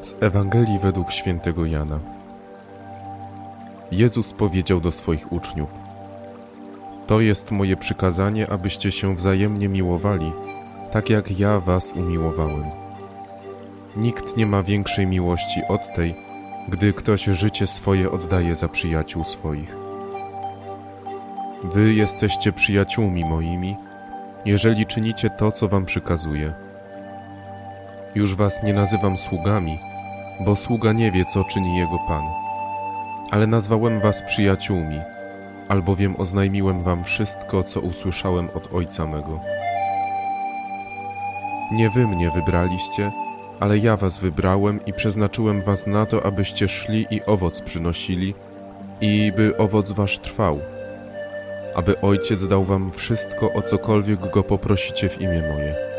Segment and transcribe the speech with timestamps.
[0.00, 2.00] Z Ewangelii według świętego Jana.
[3.92, 5.74] Jezus powiedział do swoich uczniów:
[7.06, 10.32] To jest moje przykazanie, abyście się wzajemnie miłowali,
[10.92, 12.64] tak jak ja was umiłowałem.
[13.96, 16.14] Nikt nie ma większej miłości od tej,
[16.68, 19.76] gdy ktoś życie swoje oddaje za przyjaciół swoich.
[21.64, 23.76] Wy jesteście przyjaciółmi moimi,
[24.44, 26.54] jeżeli czynicie to, co wam przykazuję.
[28.14, 29.78] Już was nie nazywam sługami,
[30.40, 32.22] bo sługa nie wie, co czyni jego pan.
[33.30, 35.00] Ale nazwałem was przyjaciółmi,
[35.68, 39.40] albowiem oznajmiłem wam wszystko, co usłyszałem od Ojca mego.
[41.72, 43.12] Nie wy mnie wybraliście,
[43.60, 48.34] ale ja was wybrałem i przeznaczyłem was na to, abyście szli i owoc przynosili,
[49.00, 50.58] i by owoc wasz trwał,
[51.74, 55.91] aby Ojciec dał wam wszystko, o cokolwiek go poprosicie w imię moje.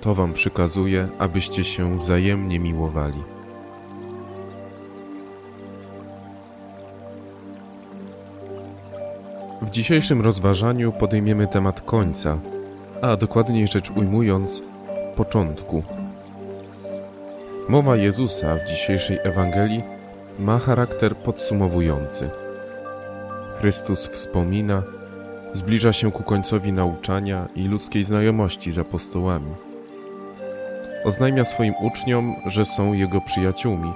[0.00, 3.22] To wam przykazuję, abyście się wzajemnie miłowali.
[9.62, 12.38] W dzisiejszym rozważaniu podejmiemy temat końca,
[13.02, 14.62] a dokładniej rzecz ujmując,
[15.16, 15.82] początku.
[17.68, 19.82] Mowa Jezusa w dzisiejszej Ewangelii
[20.38, 22.30] ma charakter podsumowujący.
[23.54, 24.82] Chrystus wspomina,
[25.52, 29.67] zbliża się ku końcowi nauczania i ludzkiej znajomości z apostołami.
[31.04, 33.92] Oznajmia swoim uczniom, że są Jego przyjaciółmi,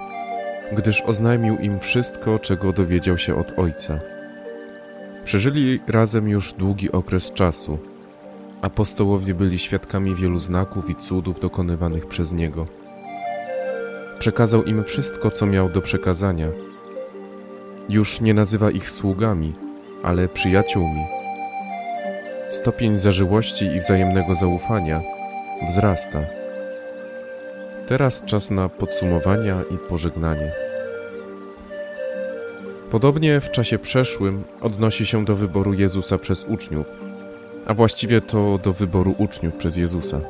[0.71, 3.99] gdyż oznajmił im wszystko, czego dowiedział się od Ojca.
[5.25, 7.77] Przeżyli razem już długi okres czasu.
[8.61, 12.67] Apostołowie byli świadkami wielu znaków i cudów dokonywanych przez Niego.
[14.19, 16.47] Przekazał im wszystko, co miał do przekazania.
[17.89, 19.53] Już nie nazywa ich sługami,
[20.03, 21.05] ale przyjaciółmi.
[22.51, 25.01] Stopień zażyłości i wzajemnego zaufania
[25.69, 26.42] wzrasta.
[27.87, 30.51] Teraz czas na podsumowania i pożegnanie.
[32.91, 36.85] Podobnie w czasie przeszłym odnosi się do wyboru Jezusa przez uczniów,
[37.65, 40.21] a właściwie to do wyboru uczniów przez Jezusa.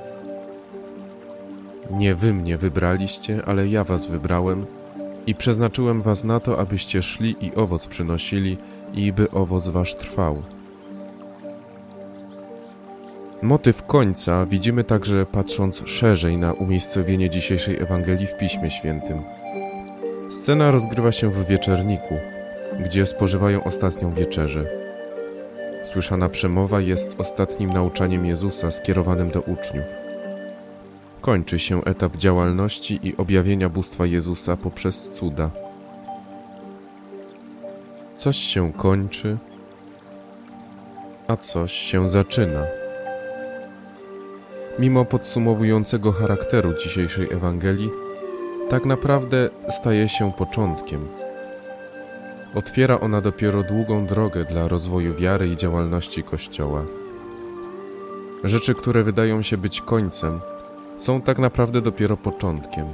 [1.91, 4.65] Nie wy mnie wybraliście, ale ja was wybrałem
[5.27, 8.57] i przeznaczyłem was na to, abyście szli i owoc przynosili,
[8.93, 10.43] i by owoc wasz trwał.
[13.43, 19.21] Motyw końca widzimy także patrząc szerzej na umiejscowienie dzisiejszej Ewangelii w Piśmie Świętym.
[20.31, 22.17] Scena rozgrywa się w wieczerniku,
[22.85, 24.65] gdzie spożywają ostatnią wieczerzę.
[25.83, 29.85] Słyszana przemowa jest ostatnim nauczaniem Jezusa skierowanym do uczniów.
[31.21, 35.49] Kończy się etap działalności i objawienia bóstwa Jezusa poprzez cuda.
[38.17, 39.37] Coś się kończy,
[41.27, 42.82] a coś się zaczyna.
[44.79, 47.89] Mimo podsumowującego charakteru dzisiejszej Ewangelii,
[48.69, 51.07] tak naprawdę staje się początkiem.
[52.55, 56.83] Otwiera ona dopiero długą drogę dla rozwoju wiary i działalności Kościoła.
[58.43, 60.39] Rzeczy, które wydają się być końcem,
[60.97, 62.85] są tak naprawdę dopiero początkiem.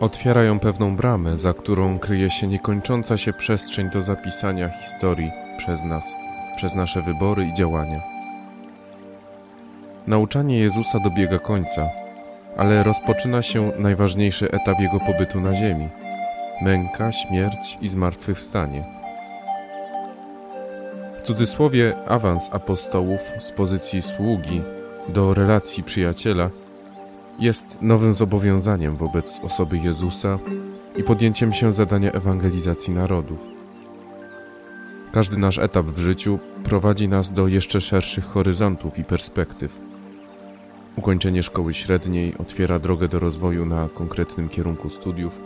[0.00, 6.04] Otwierają pewną bramę, za którą kryje się niekończąca się przestrzeń do zapisania historii przez nas,
[6.56, 8.21] przez nasze wybory i działania.
[10.06, 11.88] Nauczanie Jezusa dobiega końca,
[12.56, 15.88] ale rozpoczyna się najważniejszy etap jego pobytu na ziemi
[16.62, 18.84] męka, śmierć i zmartwychwstanie.
[21.16, 24.62] W cudzysłowie awans apostołów z pozycji sługi
[25.08, 26.50] do relacji przyjaciela
[27.38, 30.38] jest nowym zobowiązaniem wobec osoby Jezusa
[30.96, 33.38] i podjęciem się zadania ewangelizacji narodów.
[35.12, 39.91] Każdy nasz etap w życiu prowadzi nas do jeszcze szerszych horyzontów i perspektyw.
[40.96, 45.38] Ukończenie szkoły średniej otwiera drogę do rozwoju na konkretnym kierunku studiów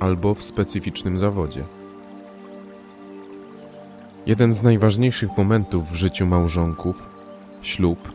[0.00, 1.64] albo w specyficznym zawodzie.
[4.26, 7.08] Jeden z najważniejszych momentów w życiu małżonków,
[7.62, 8.12] ślub,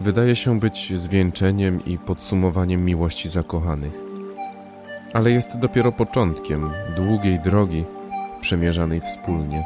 [0.00, 3.92] wydaje się być zwieńczeniem i podsumowaniem miłości zakochanych.
[5.12, 7.84] Ale jest dopiero początkiem długiej drogi
[8.40, 9.64] przemierzanej wspólnie.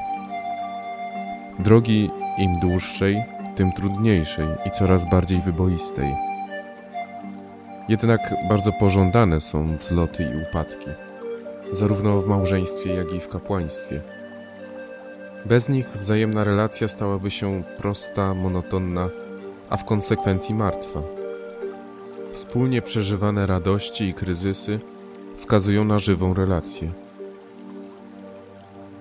[1.59, 3.23] Drogi im dłuższej,
[3.57, 6.15] tym trudniejszej i coraz bardziej wyboistej.
[7.89, 10.91] Jednak bardzo pożądane są wzloty i upadki,
[11.73, 14.01] zarówno w małżeństwie, jak i w kapłaństwie.
[15.47, 19.09] Bez nich wzajemna relacja stałaby się prosta, monotonna,
[19.71, 21.01] a w konsekwencji martwa.
[22.33, 24.79] Wspólnie przeżywane radości i kryzysy
[25.37, 26.91] wskazują na żywą relację.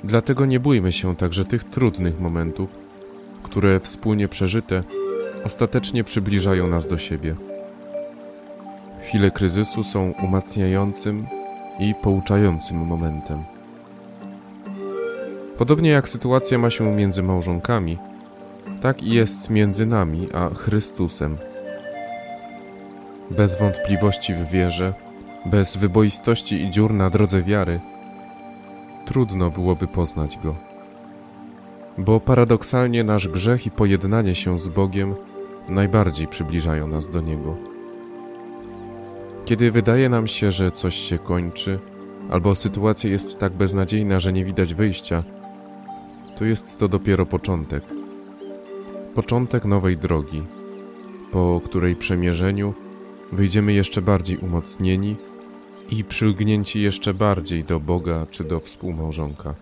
[0.04, 2.76] Dlatego nie bójmy się także tych trudnych momentów,
[3.52, 4.84] które wspólnie przeżyte
[5.44, 7.36] ostatecznie przybliżają nas do siebie.
[9.02, 11.26] chwile kryzysu są umacniającym
[11.80, 13.44] i pouczającym momentem.
[15.58, 17.98] Podobnie jak sytuacja ma się między małżonkami,
[18.82, 21.38] tak i jest między nami a Chrystusem.
[23.30, 24.94] Bez wątpliwości w wierze,
[25.46, 27.80] bez wyboistości i dziur na drodze wiary,
[29.06, 30.71] trudno byłoby poznać Go.
[31.98, 35.14] Bo paradoksalnie nasz grzech i pojednanie się z Bogiem
[35.70, 37.56] najbardziej przybliżają nas do Niego.
[39.46, 41.80] Kiedy wydaje nam się, że coś się kończy,
[42.30, 45.24] albo sytuacja jest tak beznadziejna, że nie widać wyjścia,
[46.36, 47.84] to jest to dopiero początek.
[49.16, 50.44] Początek nowej drogi,
[51.32, 52.74] po której przemierzeniu
[53.32, 55.16] wyjdziemy jeszcze bardziej umocnieni
[55.90, 59.56] i przylgnięci jeszcze bardziej do Boga czy do współmałżonka.